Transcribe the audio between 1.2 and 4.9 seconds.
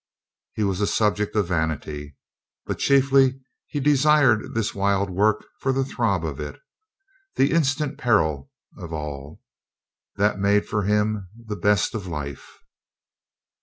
of vanity. But chiefly he desired this